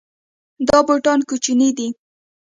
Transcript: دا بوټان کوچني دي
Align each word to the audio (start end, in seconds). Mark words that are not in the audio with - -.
دا 0.67 0.77
بوټان 0.87 1.19
کوچني 1.29 1.69
دي 1.77 1.87